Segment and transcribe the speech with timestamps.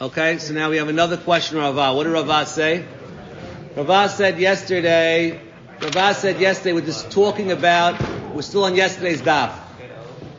[0.00, 1.94] Okay, so now we have another question, Ravah.
[1.94, 2.84] What did Ravah say?
[3.76, 5.40] Ravah said yesterday,
[5.80, 8.00] Ravah said yesterday, we're just talking about,
[8.34, 9.58] we're still on yesterday's daf.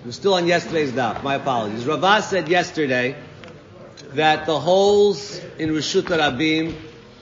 [0.03, 1.21] We're still on yesterday's daf.
[1.23, 1.85] My apologies.
[1.85, 3.15] Ravah said yesterday
[4.13, 6.75] that the holes in Rishut Rabim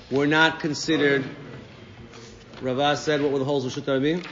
[0.09, 1.25] were not considered.
[2.61, 4.25] Ravah said, what were the holes in Rishut Rabim?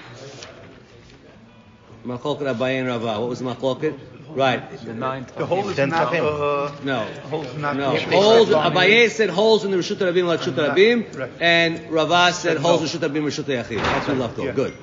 [2.06, 3.20] Machloket Abayin Ravah.
[3.20, 4.17] What was the machloket?
[4.30, 4.70] Right.
[4.80, 5.36] The ninth.
[5.36, 6.26] The hole is Tenth not, him.
[6.26, 7.06] uh, No.
[7.30, 7.76] hole is not.
[7.76, 8.50] No, holes.
[8.50, 12.94] Abaye said holes in the Rishut Rabim, like Rishut Rabim, and Ravah said Said holes
[12.94, 13.08] in no.
[13.08, 13.82] Rishut Rabim, Rishut Yachid.
[13.82, 14.56] That's what left off.
[14.56, 14.74] Good.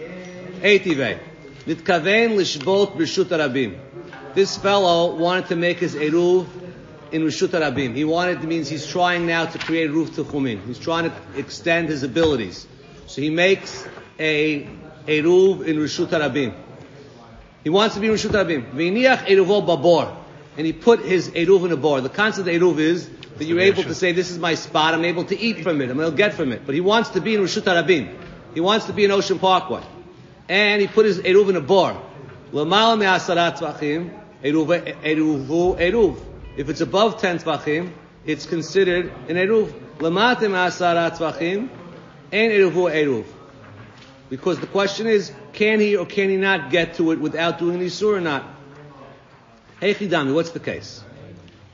[0.63, 1.19] Eitivei.
[1.67, 3.79] Nitkaven lishbot Rishut Rabim.
[4.35, 6.47] This fellow wanted to make his eruv
[7.13, 7.95] in Rishut Rabim.
[7.95, 10.65] He wanted, means he's trying now to create roof to Chumin.
[10.67, 12.67] He's trying to extend his abilities.
[13.07, 13.87] So he makes
[14.19, 14.65] a
[15.07, 16.55] eruv in Rishut Rabim.
[17.65, 18.73] He wants to be Rishut Rabim.
[18.73, 20.15] V'iniach eruvo babor.
[20.57, 22.03] And he put his eruv in a bar.
[22.03, 25.05] The concept of eruv is that you're able to say, this is my spot, I'm
[25.05, 26.65] able to eat from it, I'm able to get from it.
[26.65, 28.15] But he wants to be in Rishut Rabim.
[28.53, 29.83] He wants to be in Ocean Parkway.
[30.49, 32.01] And he put his eruv in a bar.
[32.53, 36.19] L'mala me'asarat tvachim, eruv, eruvu, eruv.
[36.57, 37.93] If it's above 10 tvachim,
[38.27, 39.73] it's considered an eruv.
[40.01, 41.71] L'mate me'asarat tvachim,
[42.31, 43.25] and eruvu, eruv.
[44.31, 47.79] Because the question is, can he or can he not get to it without doing
[47.79, 48.45] the Isur or not?
[49.81, 51.03] Hey Chidami, what's the case?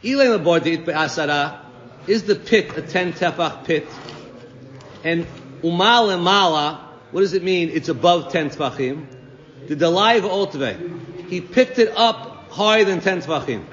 [0.02, 1.60] Ilay labordit be'asara,
[2.06, 3.86] is the pit a 10 tefach pit?
[5.04, 5.26] And
[5.62, 7.70] umal mala, what does it mean?
[7.70, 9.06] It's above 10 tefachim.
[9.68, 13.64] The dalai otve, he picked it up higher than 10 tefachim.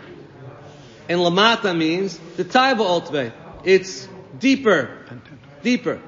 [1.09, 3.31] And lamata means the taiva otve,
[3.63, 5.05] it's deeper,
[5.63, 6.01] deeper.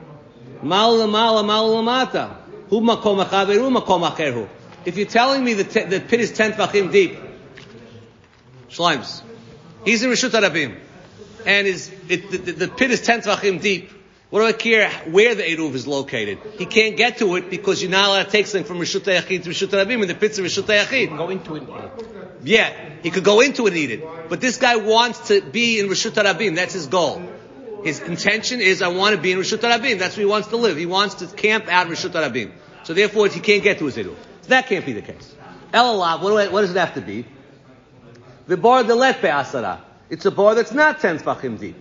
[0.61, 2.35] Mal mala mal lamata.
[2.69, 4.47] Hu makom achaveru makom acherhu.
[4.85, 7.17] If you're telling me the, te- the pit is 10 tefachim deep,
[8.69, 9.21] Shleims.
[9.83, 10.77] He's in Rishut Arabim.
[11.45, 13.91] And his, it, the, the, pit is 10 tvachim deep.
[14.29, 16.37] What do I care where the Eruv is located?
[16.59, 19.43] He can't get to it because you're not allowed to take something from Rishut Yachid
[19.43, 21.17] to Rishut Arabim and the pit's in Rishut Yachid.
[21.17, 21.63] Go into it.
[22.43, 22.71] Yeah,
[23.01, 24.29] he could go into it and eat it.
[24.29, 26.55] But this guy wants to be in Rishut Arabim.
[26.55, 27.23] That's his goal.
[27.83, 29.99] His intention is, I want to be in Rishut Arabim.
[29.99, 30.77] That's where he wants to live.
[30.77, 32.51] He wants to camp out in Rishut Arabim.
[32.83, 34.15] So therefore, he can't get to his Eruv.
[34.41, 35.35] So that can't be the case.
[35.73, 37.25] Elalav, what, do I- what does it have to be?
[38.47, 39.79] The bar the let asara.
[40.09, 41.75] It's a bar that's not ten tfachim deep.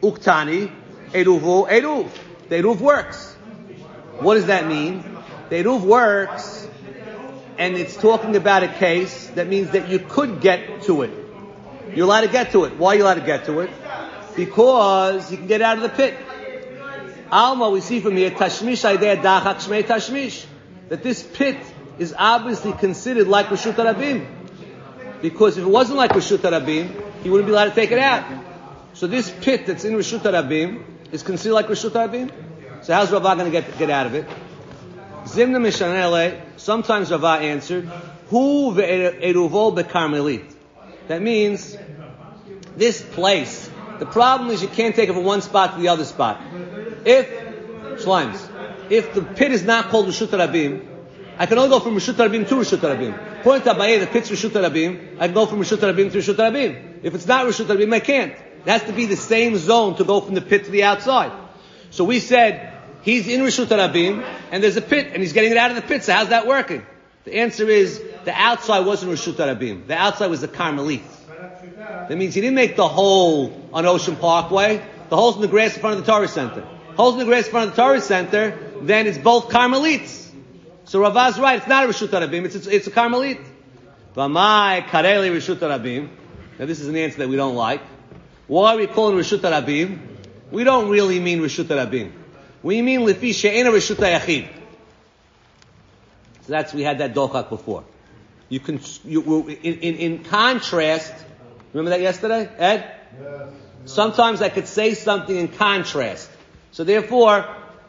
[0.00, 0.72] Uktani,
[1.10, 2.10] eruvu, eruv.
[2.48, 3.34] The eruv works.
[4.20, 5.04] What does that mean?
[5.50, 6.66] The eruv works,
[7.58, 11.10] and it's talking about a case that means that you could get to it.
[11.94, 12.76] You're allowed to get to it.
[12.76, 13.70] Why are you allowed to get to it?
[14.38, 16.14] Because you can get out of the pit.
[17.32, 20.46] Alma, we see from here, tashmish idea dachak shmei tashmish.
[20.90, 21.56] That this pit
[21.98, 24.28] is obviously considered like Rishut Rabim.
[25.20, 26.88] Because if it wasn't like Rishut Rabim,
[27.24, 28.24] he wouldn't be allowed to take it out.
[28.94, 32.30] So this pit that's in Rishut Rabim is considered like Rishut Rabim.
[32.84, 34.24] So how's Ravah going to get, get out of it?
[35.24, 37.86] Zimna Mishanele, sometimes Ravah answered,
[38.28, 40.54] Hu ve'eruvo bekarmelit.
[41.08, 41.76] That means,
[42.76, 43.67] this place,
[43.98, 46.40] the problem is you can't take it from one spot to the other spot.
[47.04, 47.28] If,
[48.02, 50.86] Shlimes, if the pit is not called Rishut Rabim,
[51.38, 53.40] I can only go from Rishut Rabim to Rishut Rabim.
[53.40, 56.34] According to Abaye, the pit's Rishut Rabim, I can go from Rishut Rabim to Rishut
[56.34, 57.00] Rabim.
[57.02, 58.32] If it's not Rishut Rabim, I can't.
[58.32, 61.32] It has to be the same zone to go from the pit to the outside.
[61.90, 65.56] So we said, he's in Rishut Rabim, and there's a pit, and he's getting it
[65.56, 66.84] out of the pit, so how's that working?
[67.24, 69.86] The answer is, the outside wasn't Rishut Rabim.
[69.86, 71.02] The outside was the Carmelit.
[72.08, 74.84] That means he didn't make the hole on Ocean Parkway.
[75.08, 76.66] The hole's in the grass in front of the Torah Center.
[76.96, 80.30] Holes in the grass in front of the Torah Center, then it's both Carmelites.
[80.84, 83.44] So Ravah's right, it's not a Rishut Rabim, it's, it's, it's a Carmelit.
[84.14, 86.08] V'mai kareli Rishut Rabim.
[86.58, 87.82] Now this is an answer that we don't like.
[88.46, 89.98] Why are we calling Rishut Rabim?
[90.50, 92.12] We don't really mean Rishut Rabim.
[92.62, 94.48] We mean Lifi She'ena Rishut Yachid.
[96.46, 97.84] So that's, we had that Dochak before.
[98.48, 101.12] You can, you, in, in, in contrast,
[101.72, 102.94] remember that yesterday, Ed?
[103.20, 103.48] Yes.
[103.84, 106.30] Sometimes I could say something in contrast.
[106.72, 107.46] So therefore,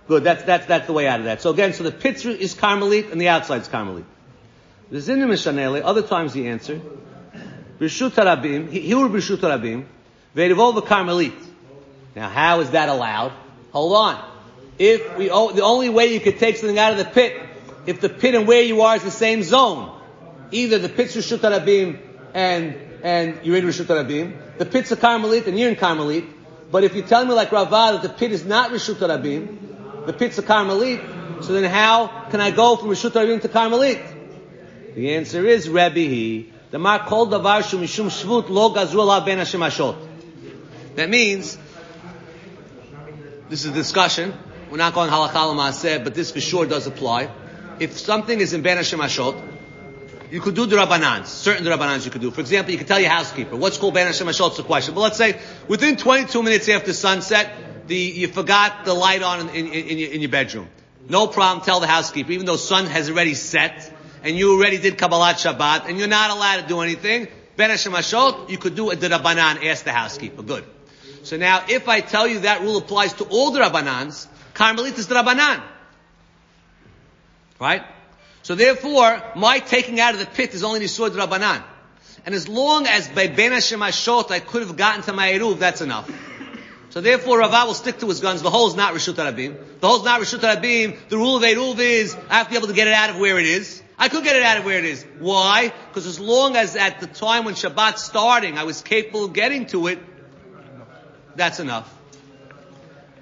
[0.07, 1.41] good, that's, that's, that's the way out of that.
[1.41, 4.05] So again, so the pit is Carmelit and the outside is Carmelit.
[4.89, 6.81] The Zinim Mishanele, other times he answered,
[7.79, 9.85] Rishut Rabim, he, would Rishut Rabim,
[10.35, 11.35] Ve'erivol the Carmelit.
[12.15, 13.33] Now how is that allowed?
[13.71, 14.31] Hold on.
[14.79, 17.39] If we, oh, the only way you could take something out of the pit,
[17.85, 19.95] if the pit and where you are is the same zone,
[20.51, 21.99] either the pit's Rishut Rabim
[22.33, 26.27] and, and you're in Rishut Rabim, the pit's a Carmelit and you're in Carmelit,
[26.71, 30.13] but if you tell me like Ravah that the pit is not Rishut Rabim, the
[30.13, 34.95] pit's a Carmelit, so then how can I go from Rishut Rabim to Carmelit?
[34.95, 36.53] The answer is Rebbe he.
[36.71, 40.07] The Mar called Davar Shum Mishum Shvut Lo Gazru Ben Hashem Hashot.
[40.95, 41.57] That means,
[43.49, 44.33] this is a discussion,
[44.69, 47.29] we're not going halakha l'maaseh, but this for sure does apply.
[47.79, 49.41] If something is in Ben Hashem Ashot,
[50.31, 50.75] you could do the
[51.25, 52.31] certain Rabbanans you could do.
[52.31, 54.93] For example, you could tell your housekeeper, what's called Ben Hashem a question.
[54.93, 59.55] But let's say, within 22 minutes after sunset, the, you forgot the light on in,
[59.55, 60.69] in, in, your, in your bedroom.
[61.07, 63.91] No problem, tell the housekeeper, even though sun has already set,
[64.23, 67.27] and you already did Kabbalat Shabbat, and you're not allowed to do anything,
[67.57, 67.93] Ben Hashem
[68.47, 70.43] you could do a Rabbanan, ask the housekeeper.
[70.43, 70.65] Good.
[71.23, 75.07] So now, if I tell you that rule applies to all the Rabbanans, Carmelit is
[75.07, 75.61] the Rabbanan.
[77.59, 77.83] Right?
[78.49, 81.61] So therefore, my taking out of the pit is only Nisur Rabbanan.
[82.25, 85.59] And as long as by Ben Hashem Ashot I could have gotten to my Eruv,
[85.59, 86.09] that's enough.
[86.89, 88.41] So therefore, Rava will stick to his guns.
[88.41, 89.55] The hole is not Rishut Rabim.
[89.79, 90.97] The hole is not Rishut Rabim.
[91.09, 93.19] The rule of Eruv is, I have to be able to get it out of
[93.19, 93.83] where it is.
[93.99, 95.05] I could get it out of where it is.
[95.19, 95.71] Why?
[95.89, 99.67] Because as long as at the time when Shabbat's starting, I was capable of getting
[99.67, 99.99] to it,
[101.35, 101.95] that's enough.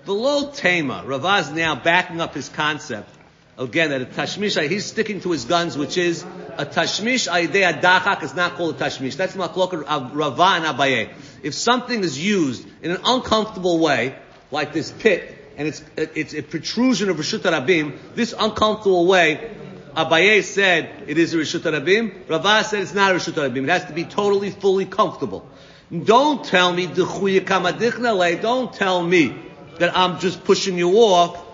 [0.06, 3.17] The low Tema, Ravaz now backing up his concept.
[3.58, 6.24] Again, that a tashmish, he's sticking to his guns, which is
[6.58, 9.16] a tashmish aidei adachak is not called a tashmish.
[9.16, 9.74] That's maklok
[10.14, 11.12] Rava and Abaye.
[11.42, 14.16] If something is used in an uncomfortable way,
[14.52, 19.50] like this pit, and it's, it's a protrusion of Rishut Rabim, this uncomfortable way,
[19.96, 23.64] Abaye said it is a Rishut Rabim, Rava said it's not a Rishut Rabim.
[23.64, 25.50] It has to be totally, fully comfortable.
[25.92, 29.36] Don't tell me, don't tell me
[29.80, 31.47] that I'm just pushing you off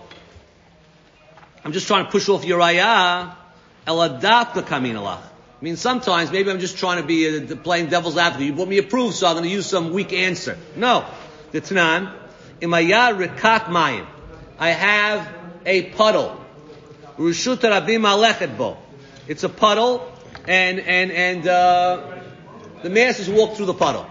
[1.64, 3.32] I'm just trying to push off your ayah.
[3.86, 5.20] Eladafka kamin alach.
[5.20, 8.46] I mean, sometimes maybe I'm just trying to be a, playing devil's advocate.
[8.46, 10.58] You brought me a proof, so I'm going to use some weak answer.
[10.76, 11.06] No.
[11.52, 12.12] The Tanan,
[12.60, 14.06] imaya rikak mayim.
[14.58, 15.28] I have
[15.64, 16.38] a puddle.
[17.16, 18.76] Rishut rabim alechet bo.
[19.26, 20.12] It's a puddle,
[20.46, 22.20] and and and uh,
[22.82, 24.06] the masses walk through the puddle.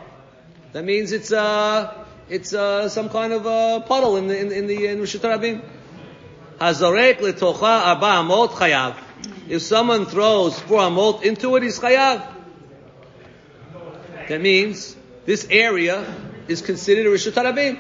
[0.72, 4.68] That means it's uh it's uh, some kind of uh, puddle in the in, in
[4.68, 5.62] the in Rishut rabim.
[6.60, 8.96] Hazarek arba amot chayav.
[9.48, 12.28] If someone throws four amot into it, he's chayav.
[14.30, 14.96] That means
[15.26, 16.06] this area
[16.48, 17.80] is considered a rishut harabim.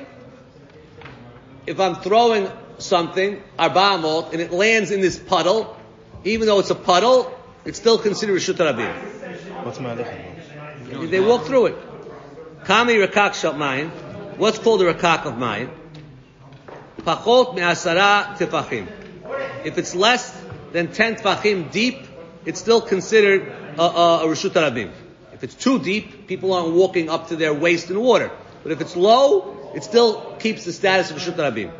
[1.65, 5.77] If I'm throwing something arba amot and it lands in this puddle,
[6.23, 7.33] even though it's a puddle,
[7.65, 8.93] it's still considered rishut harabim.
[9.63, 9.95] What's my
[11.05, 11.77] They walk through it.
[12.65, 13.89] Kami rakak shot mine.
[14.37, 15.69] What's called a rakak of mine?
[16.99, 18.87] Pachot me'asara tefachim.
[19.65, 20.31] If it's less
[20.71, 22.07] than 10 tefachim deep,
[22.45, 23.47] it's still considered
[23.77, 24.91] a, a, a Rishut Rabim.
[25.33, 28.31] If it's too deep, people aren't walking up to their waist in water.
[28.63, 31.71] But if it's low, it still keeps the status of Rishut Rabim.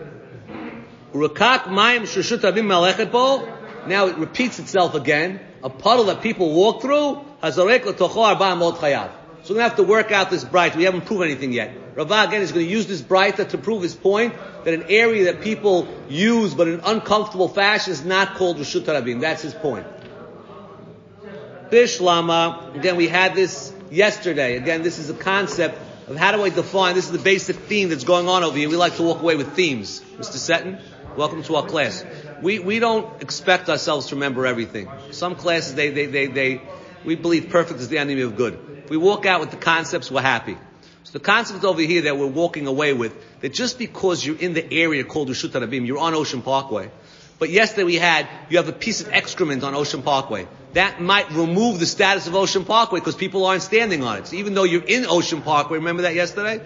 [1.14, 5.40] Rakak mayim Rishut Rabim melechet Now it repeats itself again.
[5.62, 9.12] A puddle that people walk through, hazarek l'tocho arba mod chayav.
[9.44, 10.76] So we're going to have to work out this Braita.
[10.76, 11.83] We haven't proved anything yet.
[11.96, 15.26] Rava again is going to use this Braita to prove his point that an area
[15.26, 19.22] that people use but in an uncomfortable fashion is not called Rishut Rabim.
[19.22, 19.86] That's his point.
[21.70, 24.58] Bishlama, again we had this yesterday.
[24.58, 27.90] Again, this is a concept of how do I define, this is the basic theme
[27.90, 28.70] that's going on over here.
[28.70, 30.02] We like to walk away with themes.
[30.18, 30.34] Mr.
[30.34, 30.80] Seton,
[31.16, 32.04] welcome to our class.
[32.42, 34.90] We, we don't expect ourselves to remember everything.
[35.12, 36.62] Some classes, they, they, they, they,
[37.06, 38.82] we believe perfect is the enemy of good.
[38.84, 40.58] If we walk out with the concepts, we're happy.
[41.04, 44.54] So the concept over here that we're walking away with, that just because you're in
[44.54, 46.90] the area called Rishut Rabim, you're on Ocean Parkway,
[47.40, 50.48] but yesterday we had, you have a piece of excrement on Ocean Parkway.
[50.74, 54.28] That might remove the status of Ocean Parkway because people aren't standing on it.
[54.28, 56.62] So even though you're in Ocean Parkway, remember that yesterday?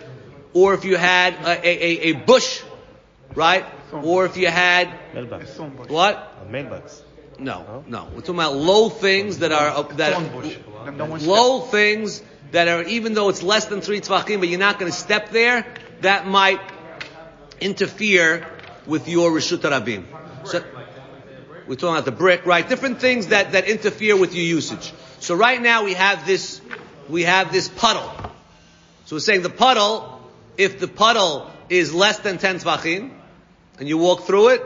[0.54, 2.62] Or if you had a, a, a bush,
[3.34, 3.66] right?
[3.92, 4.88] Or if you had,
[5.88, 6.50] what?
[6.50, 7.04] Mailbox.
[7.40, 8.08] No, no.
[8.14, 13.30] We're talking about low things that are, uh, that, low things that are, even though
[13.30, 15.66] it's less than three tvachim, but you're not going to step there,
[16.02, 16.62] that might
[17.60, 18.48] interfere
[18.86, 20.06] with your Rishut Rabim.
[20.48, 20.64] So,
[21.68, 22.68] we're talking about the brick, right?
[22.68, 24.94] Different things that, that interfere with your usage.
[25.20, 26.62] So right now we have this,
[27.10, 28.10] we have this puddle.
[29.06, 30.22] So we're saying the puddle,
[30.58, 33.12] if the puddle is less than 10 tvachim,
[33.80, 34.64] and you walk through it,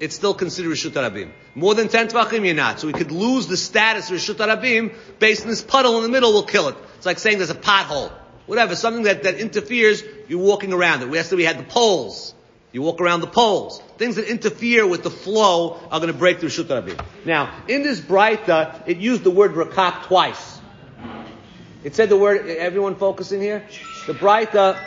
[0.00, 1.32] it's still considered Rishut Rabim.
[1.54, 2.80] More than 10 tvachim, you're not.
[2.80, 6.08] So we could lose the status of Rishut Rabim based on this puddle in the
[6.08, 6.76] middle will kill it.
[7.04, 8.10] It's like saying there's a pothole.
[8.46, 11.12] Whatever, something that, that interferes, you're walking around it.
[11.12, 12.32] Yesterday we had the poles.
[12.72, 13.78] You walk around the poles.
[13.98, 16.98] Things that interfere with the flow are going to break through Rishut Rabim.
[17.26, 20.58] Now, in this Breita, it used the word rakak twice.
[21.82, 23.62] It said the word, everyone focusing here?
[24.06, 24.82] The Breita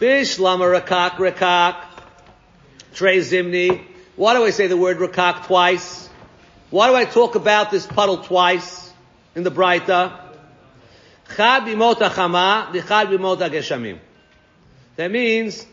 [0.00, 1.91] Bish lama rakak rakak.
[3.02, 3.82] Trey zimni.
[4.14, 6.08] Why do I say the word rakak twice?
[6.70, 8.92] Why do I talk about this puddle twice
[9.34, 10.20] in the Braita?
[14.94, 15.66] That means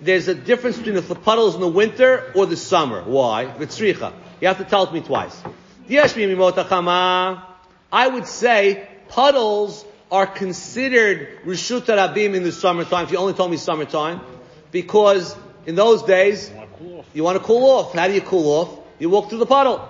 [0.00, 3.02] there's a difference between the puddles in the winter or the summer.
[3.02, 3.46] Why?
[3.46, 4.12] Vitzricha.
[4.40, 5.42] You have to tell it me twice.
[7.92, 13.50] I would say puddles are considered Rishut Rabim in the summertime, if you only told
[13.50, 14.20] me summertime,
[14.70, 15.34] because
[15.66, 16.48] in those days,
[17.16, 17.94] you want to cool off.
[17.94, 18.78] How do you cool off?
[18.98, 19.80] You walk through the puddle.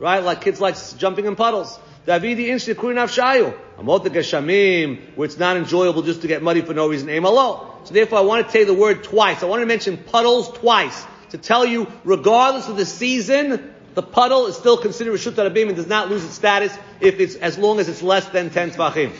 [0.00, 0.18] Right?
[0.18, 1.78] Like kids like jumping in puddles.
[2.08, 3.56] Davidi inshti kurin avshayu.
[3.78, 7.08] Amot geshamim, where it's not enjoyable just to get muddy for no reason.
[7.08, 9.44] Aim So therefore I want to you the word twice.
[9.44, 11.06] I want to mention puddles twice.
[11.30, 15.76] To tell you, regardless of the season, the puddle is still considered Rishut Rabim and
[15.76, 19.12] does not lose its status if it's, as long as it's less than 10 tvachim.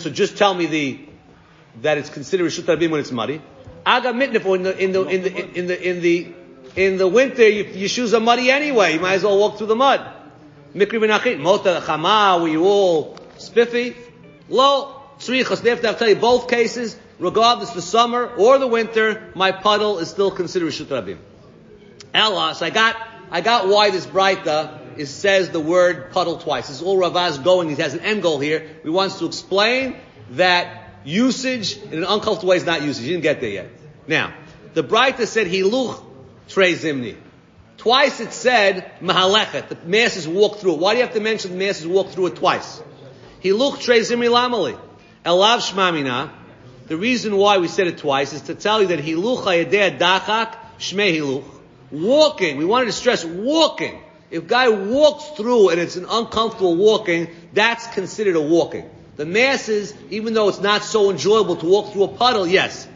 [0.00, 1.00] So just tell me the,
[1.80, 3.40] that it's considered Rishut Rabim when it's muddy.
[3.84, 6.34] Aga mitnif, in the, in the, in the, in the, in the,
[6.76, 8.94] in the winter, you, your shoes are muddy anyway.
[8.94, 10.06] You might as well walk through the mud.
[10.74, 13.96] Mikri v'nachit, mota chama, you all spiffy?
[14.48, 15.62] Lo, tzrichas.
[15.62, 19.98] They have to tell you both cases, regardless the summer or the winter, my puddle
[19.98, 21.18] is still considered Rishut Rabim.
[22.14, 22.96] Ella, so I got,
[23.30, 26.68] I got why this Braita is, says the word puddle twice.
[26.68, 27.68] This is all Ravaz going.
[27.68, 28.66] He has an end goal here.
[28.82, 29.96] He wants to explain
[30.30, 33.04] that usage in an uncomfortable way is not usage.
[33.04, 33.70] He didn't get there yet.
[34.06, 34.34] Now,
[34.74, 36.02] the Braita said hiluch
[36.48, 37.16] trey zimni.
[37.78, 39.68] Twice it said mahalechet.
[39.68, 40.78] The masses walk through it.
[40.80, 42.82] Why do you have to mention the masses walk through it twice?
[43.42, 44.78] Hiluch trey zimni lamali.
[45.24, 46.30] Elav shmamina.
[46.86, 50.56] The reason why we said it twice is to tell you that hiluch hayadeh dachak
[50.78, 51.44] shmei hiluch.
[51.90, 52.56] Walking.
[52.56, 54.00] We wanted to stress walking.
[54.30, 58.90] If guy walks through and it's an uncomfortable walking, that's considered a walking.
[59.18, 62.86] The masses, even though it's not so enjoyable to walk through a puddle, yes.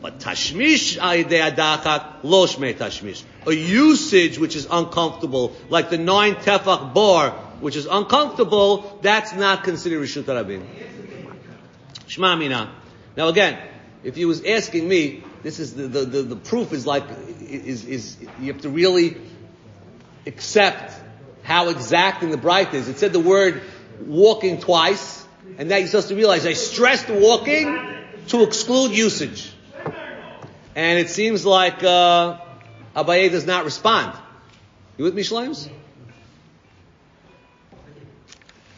[0.00, 3.22] But tashmish adachak lo shmei tashmish.
[3.46, 9.62] A usage which is uncomfortable, like the nine tefach bar, which is uncomfortable, that's not
[9.62, 10.66] considered rishut rabin.
[12.08, 12.72] Shma mina.
[13.14, 13.58] Now again,
[14.02, 17.04] if you was asking me, this is the, the, the, the proof is like,
[17.42, 19.18] is, is, you have to really
[20.26, 20.94] accept
[21.42, 22.88] how exacting the Braita is.
[22.88, 23.60] It said the word
[24.06, 25.19] walking twice,
[25.58, 27.78] and now you're supposed to realize I stressed walking
[28.28, 29.52] to exclude usage.
[30.74, 32.38] And it seems like uh,
[32.96, 34.16] Abaye does not respond.
[34.96, 35.68] You with me, Shleims?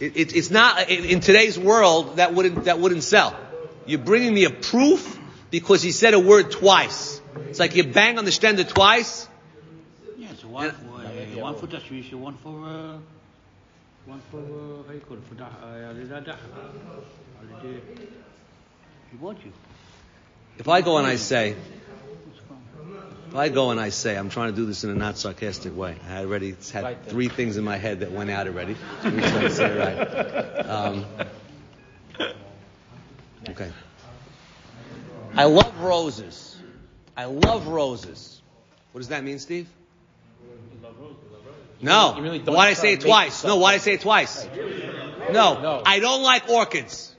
[0.00, 3.38] It, it, it's not in today's world that wouldn't that wouldn't sell.
[3.86, 5.18] You're bringing me a proof
[5.50, 7.20] because he said a word twice.
[7.48, 9.28] It's like you bang on the stender twice.
[10.16, 12.98] Yeah, one for uh, one for tashmish, one for uh,
[14.06, 15.48] one for uh, how you call it for dah.
[19.10, 19.52] He wants you.
[20.58, 21.54] If I go and I say,
[23.28, 25.76] if I go and I say, I'm trying to do this in a not sarcastic
[25.76, 25.96] way.
[26.08, 28.76] I already had right three things in my head that went out already.
[29.02, 30.66] So we try to say it right.
[30.66, 31.06] Um,
[33.50, 33.70] okay.
[35.34, 36.56] I love roses.
[37.16, 38.40] I love roses.
[38.92, 39.68] What does that mean, Steve?
[41.82, 42.16] No.
[42.18, 43.44] Really why did I say it twice?
[43.44, 44.48] No, why did I say it twice?
[45.30, 45.60] No.
[45.60, 45.82] no.
[45.84, 47.14] I don't like orchids.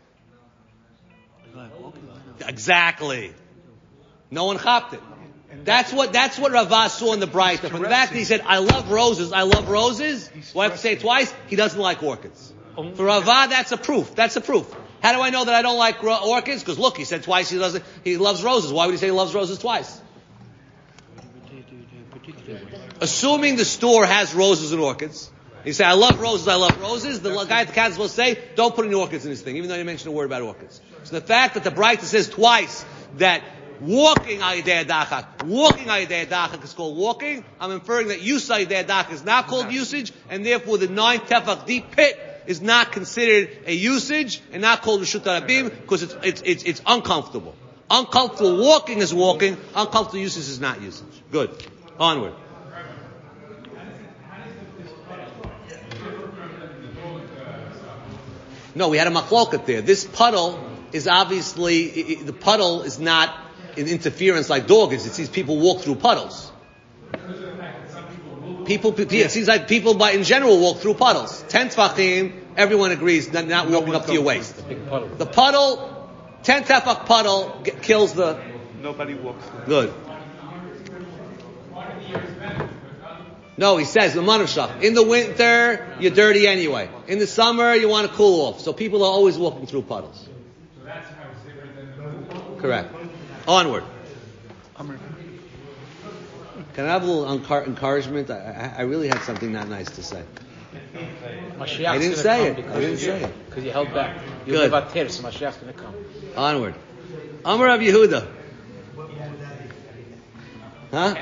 [2.48, 3.34] Exactly.
[4.32, 5.02] No one hopped it.
[5.64, 7.70] That's what that's what Ravaz saw in the Braita.
[7.70, 10.74] From the fact that he said, "I love roses, I love roses," well, I have
[10.74, 11.34] to say it twice.
[11.48, 12.52] He doesn't like orchids.
[12.76, 14.16] For Ravah, that's a proof.
[14.16, 14.66] That's a proof.
[15.02, 16.64] How do I know that I don't like orchids?
[16.64, 17.84] Because look, he said twice he doesn't.
[18.04, 18.74] He loves roses.
[18.74, 20.02] Why would he say he loves roses twice?
[23.04, 25.30] Assuming the store has roses and orchids,
[25.66, 27.20] you say, I love roses, I love roses.
[27.20, 29.68] The guy at the counter will say, don't put any orchids in this thing, even
[29.68, 30.80] though you mentioned a word about orchids.
[31.04, 32.86] So the fact that the Braita says twice
[33.18, 33.44] that
[33.82, 39.12] walking ayidei dachak, walking ayidei dachak is called walking, I'm inferring that use ayidei dachak
[39.12, 42.18] is not called usage, and therefore the nine tefach deep pit
[42.48, 46.82] is not considered a usage and not called Rishut Rabim because it's, it's, it's, it's
[46.86, 47.54] uncomfortable.
[47.90, 51.22] Uncomfortable walking is walking, uncomfortable usage is not usage.
[51.34, 51.52] Good.
[52.00, 52.34] Onward.
[58.76, 59.82] No, we had a machloket there.
[59.82, 60.60] This puddle
[60.92, 63.36] is obviously, the puddle is not
[63.78, 65.06] an interference like dog is.
[65.06, 66.52] It sees people walk through puddles.
[68.66, 71.44] People, it seems like people by, in general walk through puddles.
[71.50, 74.56] Ten tefachim, everyone agrees, not, not walking up to your waist.
[75.18, 76.10] The puddle,
[76.44, 78.40] ten tefach puddle kills the...
[78.82, 79.66] Nobody walks through.
[79.66, 79.94] Good.
[83.56, 84.82] No, he says, the manavshach.
[84.82, 86.90] In the winter, you're dirty anyway.
[87.08, 88.62] In the summer, you want to cool off.
[88.62, 90.28] So people are always walking through puddles.
[92.60, 92.94] Correct.
[93.48, 93.84] Onward.
[96.74, 98.32] Can I have a little encour- encouragement?
[98.32, 100.24] I, I, I really had something not nice to say.
[101.60, 102.56] Mashiach's I didn't say it.
[102.56, 103.46] because I didn't you- say it.
[103.46, 104.18] Because you held back.
[104.48, 104.62] You Good.
[104.62, 105.94] live out there, so Mashiach's going to come.
[106.36, 106.74] Onward.
[107.46, 108.28] Amar Rav Yehuda.
[110.94, 111.16] Huh?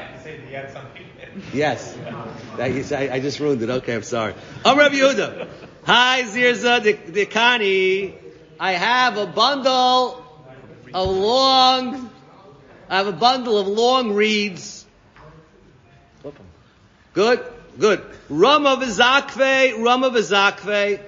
[1.53, 1.97] Yes.
[2.57, 3.69] That you say- I, I just ruined it.
[3.69, 4.33] Okay, I'm sorry.
[4.65, 5.47] Amar Rav Yehuda.
[5.85, 6.93] Hi, Zirza De-
[7.25, 8.13] Dekani.
[8.59, 10.21] I have a bundle
[10.93, 12.09] of long,
[12.89, 14.85] I have a bundle of long reeds.
[16.21, 16.45] Flip 'em.
[17.13, 17.39] Good,
[17.79, 18.01] good.
[18.29, 20.99] Rama v'zakve, Rama v'zakve.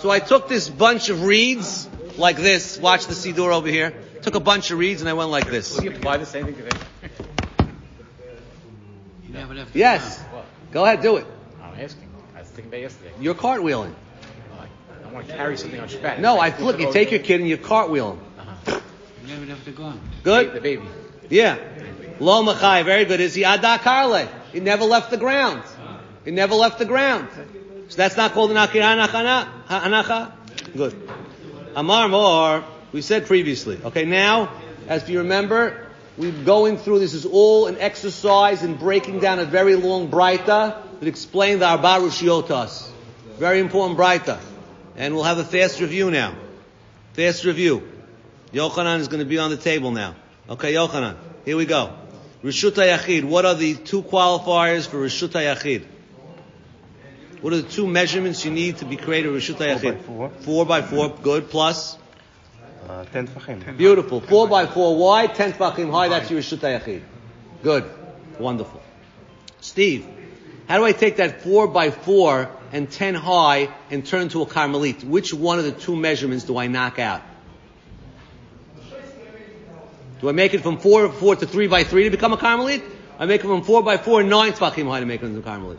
[0.00, 2.78] So I took this bunch of reeds, like this.
[2.78, 3.94] Watch the Siddur over here.
[4.22, 5.76] Took a bunch of reeds and I went like this.
[5.76, 6.62] Will you apply the same thing to
[9.32, 9.40] them?
[9.40, 10.22] You never left the Yes.
[10.72, 11.26] Go ahead, do it.
[11.62, 12.08] I'm asking.
[12.34, 13.12] I was thinking about yesterday.
[13.20, 13.94] You're cartwheeling.
[14.58, 14.66] I,
[15.06, 16.20] I want to carry something on Shabbat.
[16.20, 16.78] No, I flip.
[16.80, 18.20] You take your kid and you cartwheel him.
[18.38, 18.80] Uh-huh.
[19.22, 20.00] You never left the ground.
[20.18, 20.52] The Good?
[20.54, 20.82] The baby.
[21.28, 21.58] Yeah.
[22.18, 23.20] Lo machai, very good.
[23.20, 24.28] Is he ada karle?
[24.52, 25.62] He never left the ground.
[26.24, 27.28] He never left the ground.
[27.88, 30.32] So that's not called an akira anacha?
[30.76, 31.10] Good.
[31.74, 33.80] Amar mor, we said previously.
[33.84, 34.52] Okay, now,
[34.88, 35.86] as you remember,
[36.16, 40.82] we're going through, this is all an exercise in breaking down a very long braita
[41.00, 42.88] that explained the Arba Rushiotas.
[43.38, 44.38] Very important braita.
[44.96, 46.34] And we'll have a fast review now.
[47.14, 47.88] Fast review.
[48.52, 50.14] Yochanan is going to be on the table now.
[50.48, 51.94] Okay, Yochanan, here we go.
[52.42, 53.24] Rishut Yachid.
[53.24, 55.86] What are the two qualifiers for Rishut Yachid?
[57.40, 59.98] What are the two measurements you need to be created Rishut Yachid?
[59.98, 60.30] by four.
[60.40, 61.10] Four by four.
[61.10, 61.50] Good.
[61.50, 61.96] Plus.
[62.90, 63.76] Uh, 10 tefachim.
[63.76, 64.20] Beautiful.
[64.20, 66.08] Four by four wide, ten tefachim high.
[66.08, 67.02] That's your Rishut Yachid.
[67.62, 67.84] Good.
[68.40, 68.82] Wonderful.
[69.60, 70.08] Steve,
[70.66, 74.46] how do I take that four by four and ten high and turn to a
[74.46, 75.04] Carmelit?
[75.04, 77.22] Which one of the two measurements do I knock out?
[80.20, 82.82] Do I make it from four four to three by three to become a Carmelit?
[83.20, 85.38] I make it from four by four and nine tefachim high to make it into
[85.38, 85.78] a Carmelit.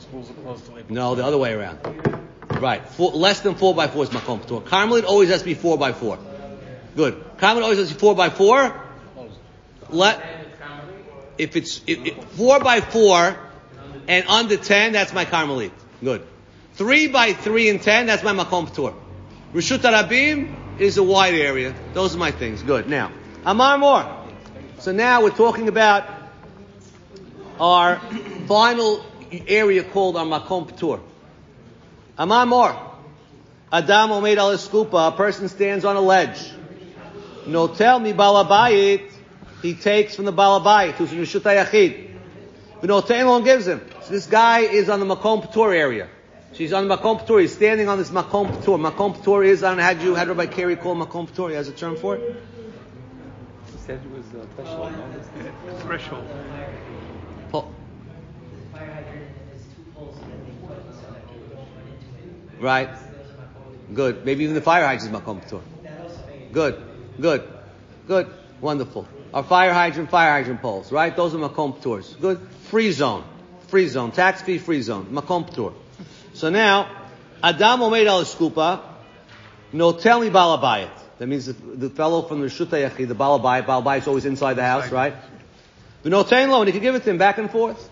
[0.00, 2.19] Schools are closed till No, the other way around.
[2.60, 2.86] Right.
[2.86, 4.64] Four, less than four by four is makom patur.
[4.64, 6.18] Carmelite always has to be four by four.
[6.96, 7.14] Good.
[7.38, 8.80] Carmelite always has to be four by four.
[9.88, 10.22] Let
[11.38, 11.78] if it's
[12.36, 13.36] four by four
[14.08, 15.72] and under ten, that's my Carmelite.
[16.02, 16.26] Good.
[16.74, 18.94] Three by three and ten, that's my makom patur.
[19.54, 21.74] Rishut Arabim is a wide area.
[21.94, 22.62] Those are my things.
[22.62, 22.88] Good.
[22.88, 23.10] Now,
[23.44, 24.16] Amar more.
[24.78, 26.08] So now we're talking about
[27.58, 28.00] our
[28.46, 31.00] final area called our makom patur.
[32.20, 32.76] Amar more.
[33.72, 35.08] Adam omed al skupa.
[35.08, 36.52] A person stands on a ledge.
[37.46, 39.10] No, tell me balabayit.
[39.62, 42.10] He takes from the balabayit who's in Rishut Yachid.
[42.82, 43.80] V'notein lo and gives him.
[44.02, 46.10] So this guy is on the makom patur area.
[46.52, 47.40] She's on the makom patur.
[47.40, 48.78] He's standing on this makom patur.
[48.78, 51.48] Makom patur is I don't know how you how did Rabbi Carey call makom patur?
[51.48, 52.36] He has a term for it.
[53.72, 54.92] He said it was uh, threshold.
[57.50, 57.74] Threshold.
[62.60, 62.90] Right.
[63.92, 64.24] Good.
[64.24, 65.62] Maybe even the fire hydrant is makom patur.
[66.52, 66.82] Good.
[67.20, 67.48] Good.
[68.06, 68.28] Good.
[68.60, 69.08] Wonderful.
[69.32, 71.14] Our fire hydrant, fire hydrant poles, right?
[71.14, 72.20] Those are makom paturs.
[72.20, 72.40] Good.
[72.68, 73.24] Free zone.
[73.68, 74.12] Free zone.
[74.12, 75.06] Tax fee free zone.
[75.06, 75.72] Makom patur.
[76.34, 76.90] So now,
[77.42, 78.82] Adam omed al skupa.
[79.72, 80.90] No, tell me balabayit.
[81.18, 84.54] That means the, the fellow from the Shuta Yachid, the balabayit, balabayit is always inside
[84.54, 85.14] the house, right?
[86.02, 87.88] But no lo, and he could give it to him back and forth.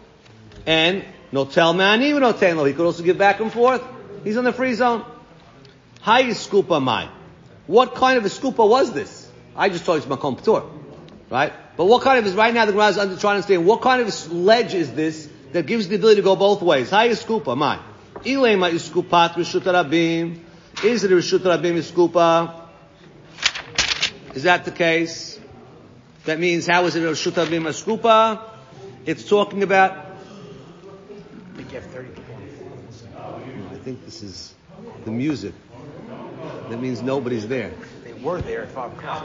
[0.67, 3.83] And no tell mani, no lo, he could also give back and forth.
[4.25, 5.05] He's in the free zone.
[6.01, 7.09] Hi skupa mai.
[7.67, 9.31] What kind of a skupa was this?
[9.57, 10.69] I just told you it's makom patur,
[11.31, 11.53] right?
[11.77, 13.83] But what kind of is right now the Gemara is under, trying to understand what
[13.83, 16.91] kind of ledge is this that gives the ability to go both ways?
[16.91, 17.79] Hi skupa mai.
[18.25, 20.41] Ilema iskupat rishut rabim.
[20.85, 22.67] Is it a rishut rabim iskupa?
[24.35, 25.39] Is that the case?
[26.25, 28.43] That means how is it a rishut rabim iskupa?
[29.07, 29.93] It's talking about.
[29.93, 33.68] I think you have 30 people on the floor.
[33.68, 34.55] I think this is
[35.05, 35.55] the music.
[36.69, 37.73] That means nobody's there.
[38.05, 39.25] They were there at 5 o'clock.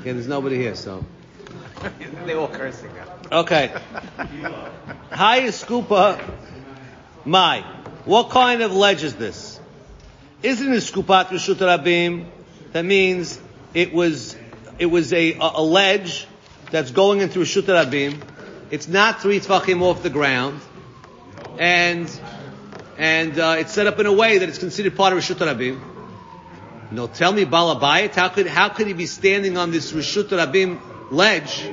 [0.00, 1.04] Okay, there's nobody here, so.
[2.26, 3.38] they all cursing now.
[3.40, 3.72] Okay.
[5.10, 6.20] Hi Skupa
[7.24, 7.60] My.
[8.04, 9.58] What kind of ledge is this?
[10.42, 12.26] Isn't it Skupat Rishut Rabim?
[12.72, 13.40] That means
[13.72, 14.36] it was
[14.78, 16.26] it was a, a, a ledge
[16.70, 18.20] that's going into Rishut Rabim.
[18.70, 20.60] It's not three tfachim off the ground,
[21.58, 22.20] and
[22.96, 25.80] and uh, it's set up in a way that it's considered part of Rishut Rabim.
[26.90, 30.80] No, tell me Balabayit, how could how could he be standing on this Rishut Rabim
[31.10, 31.68] ledge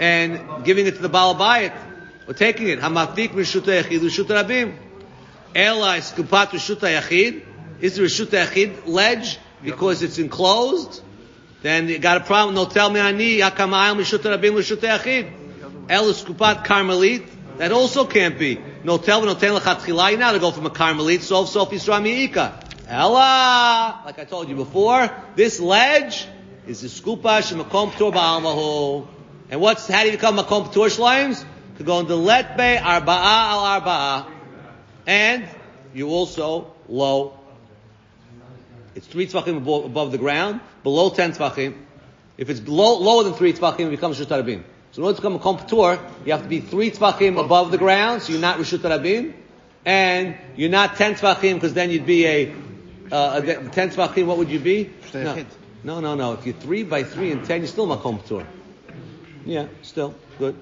[0.00, 1.74] and giving it to the Balabayit?
[2.26, 2.80] Or taking it.
[2.80, 4.76] Hamafik Rishut Yachid Rishut Rabim.
[5.54, 7.44] Ela is Kupat Rishut Yachid.
[7.80, 11.02] Is the Rishut Yachid ledge because it's enclosed?
[11.64, 12.54] then you got a problem.
[12.54, 15.32] No tell me ani hakamayel mishut rabim l'shut yachid.
[15.88, 17.26] El Kupat karmelit.
[17.56, 18.60] That also can't be.
[18.84, 20.12] No tell no tell lechatchila.
[20.12, 21.20] You now to go from a karmelit.
[21.20, 22.52] Sof sof yisra miika.
[22.86, 26.28] Ella, like I told you before, this ledge
[26.66, 29.06] is the skupa shemakom p'tur ba'almahu.
[29.48, 31.42] And what's how do you become makom p'tur shleims?
[31.78, 34.26] To go into letbe arba'a al arba'a,
[35.06, 35.48] and
[35.94, 37.38] you also low.
[38.94, 41.74] It's three tvachim above, above the ground, below ten tvachim.
[42.36, 44.62] If it's below, lower than three tvachim, it becomes rishut harabim.
[44.94, 47.78] So in order to become a komptor, you have to be three tvachim above the
[47.78, 49.34] ground, so you're not rishut harabim,
[49.84, 52.54] and you're not ten tvachim because then you'd be a
[53.10, 54.26] uh, a- ten tvachim.
[54.26, 54.92] What would you be?
[55.12, 55.44] No.
[55.82, 56.34] no, no, no.
[56.34, 58.46] If you're three by three and ten, you're still makom p'tur.
[59.44, 60.54] Yeah, still good.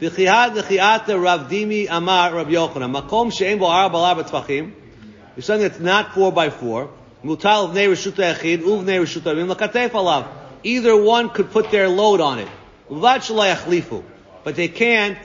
[0.00, 4.72] V'chiyad v'chiyata Rav Dimi Amar Rav Yochanan makom she'en bo arba arba tvachim.
[5.36, 6.88] If something that's not four by four,
[7.22, 10.26] mutal v'nei reshut ha'echid uvnei reshut ha'avim l'katef alav.
[10.62, 12.48] Either one could put their load on it.
[12.90, 14.02] Uvad shalai achlifu.
[14.44, 15.18] But they can't,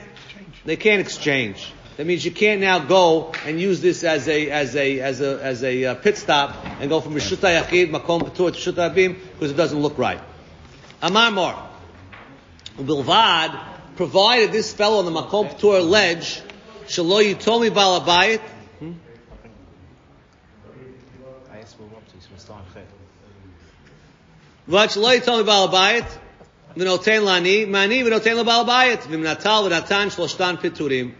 [0.64, 1.72] they can't exchange.
[1.96, 5.42] That means you can't now go and use this as a, as a, as a,
[5.42, 9.50] as a uh, pit stop and go from reshut ha'echid, makom p'tur to ha'avim because
[9.50, 10.20] it doesn't look right.
[11.02, 11.68] Amar Mor.
[12.78, 13.60] Bilvad,
[13.96, 16.40] provided this fellow on the Makom P'tur ledge,
[16.86, 18.40] Shalo Yitomi Balabayit,
[21.50, 22.86] I asked what we're to, so we're starting
[24.68, 26.06] Shalo Yitomi Balabayit,
[26.78, 31.12] V'noten Lani, Mani V'noten Balabayit, V'mnatal V'natan Shloshtan Piturim.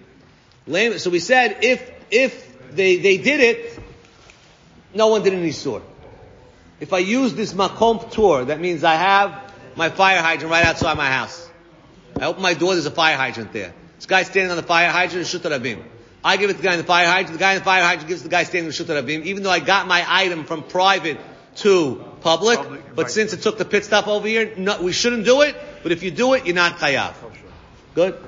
[0.67, 3.79] Lame- So we said, if, if they, they did it,
[4.95, 5.83] no one did any sort.
[6.81, 10.97] If I use this Makom P'tur, that means I have my fire hydrant right outside
[10.97, 11.49] my house.
[12.21, 13.73] I open my door, there's a fire hydrant there.
[13.97, 15.79] This guy standing on the fire hydrant is.
[16.25, 17.83] I give it to the guy in the fire hydrant, the guy in the fire
[17.83, 20.63] hydrant gives the guy standing in the Shutta even though I got my item from
[20.63, 21.19] private
[21.57, 23.11] to public, Public, but right.
[23.11, 26.03] since it took the pit stop over here, no, we shouldn't do it, but if
[26.03, 27.15] you do it, you're not chayav.
[27.95, 28.19] Good?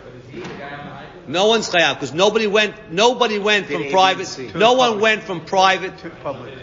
[1.27, 5.03] No one's chayav, because nobody went, nobody went from Did private, no one Public.
[5.03, 6.55] went from private To public.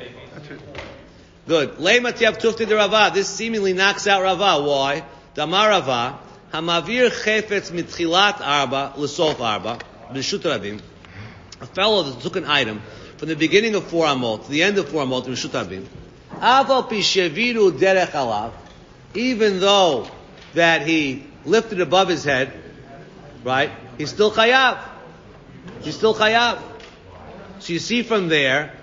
[1.47, 1.77] Good.
[1.77, 3.11] Lema tiav tufti de Rava.
[3.13, 4.61] This seemingly knocks out Rava.
[4.61, 5.03] Why?
[5.33, 6.19] Damar Rava.
[6.53, 9.79] Hamavir chefetz mitchilat arba l'sof arba
[10.11, 10.81] b'shut rabim.
[11.61, 12.81] A fellow that took an item
[13.17, 15.85] from the beginning of four amot to the end of four amot in Rishut Rabim.
[19.13, 20.07] Even though
[20.53, 22.53] that he lifted above his head,
[23.43, 23.71] right?
[23.97, 24.79] He's still chayav.
[25.81, 26.61] He's still chayav.
[27.59, 28.73] So you see from there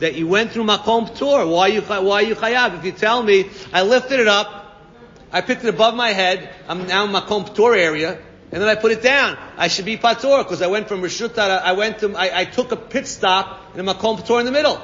[0.00, 1.46] that you went through makom tour.
[1.46, 2.78] Why you why you chayav?
[2.78, 4.82] If you tell me I lifted it up,
[5.30, 8.18] I picked it above my head, I'm now in makom tour area,
[8.50, 9.38] and then I put it down.
[9.56, 11.38] I should be pator because I went from rishut.
[11.38, 14.52] I went to I, I took a pit stop in a makom tour in the
[14.52, 14.80] middle.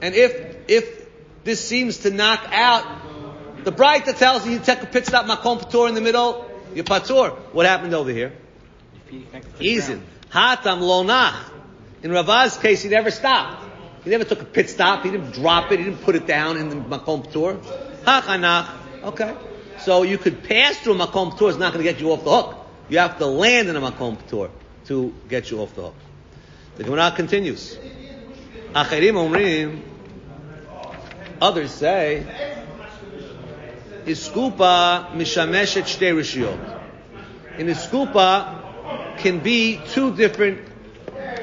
[0.00, 0.97] And if if
[1.48, 2.84] this seems to knock out
[3.64, 6.48] the Braita that tells you you take a pit stop makom tour in the middle,
[6.74, 7.30] you're pator.
[7.52, 8.34] What happened over here?
[9.58, 9.98] Easy.
[10.30, 11.50] Hatam lonach.
[12.02, 13.64] In Ravaz's case, he never stopped.
[14.04, 15.04] He never took a pit stop.
[15.04, 15.78] He didn't drop it.
[15.78, 17.54] He didn't put it down in the makom tour.
[18.04, 18.68] Hachanach.
[19.04, 19.34] Okay.
[19.80, 21.48] So you could pass through a makom tour.
[21.48, 22.66] It's not going to get you off the hook.
[22.90, 24.50] You have to land in a makom tour
[24.86, 25.94] to get you off the hook.
[26.76, 27.78] The Gemara continues.
[28.74, 29.82] Acherim omrim.
[31.40, 32.26] Others say,
[34.04, 36.80] Iskupa mishameshet shtei rishiyot.
[37.58, 40.66] An Iskupa can be two different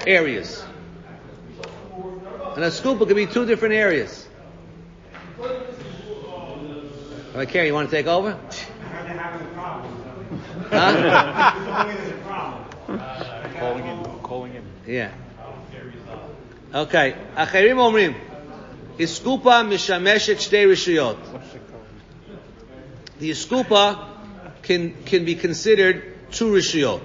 [0.05, 0.63] areas.
[2.55, 4.27] An Iskupa can be two different areas.
[7.35, 8.39] Right, Karen, you want to take over?
[10.69, 11.51] Huh?
[13.59, 14.03] calling him.
[14.21, 14.65] Calling him.
[14.87, 15.11] Yeah.
[16.73, 17.15] Okay.
[17.35, 18.15] Acherim omrim.
[18.97, 21.17] Iskupa mishameshet shtei rishuyot.
[23.19, 24.09] The iskupa
[24.61, 27.01] can, can be considered two rishiyot.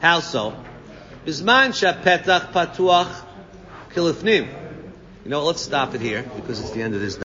[0.00, 0.54] How so?
[1.26, 3.24] Bisman shapetach patuach
[3.90, 4.48] kilifnim.
[5.24, 7.16] You know, let's stop it here because it's the end of this.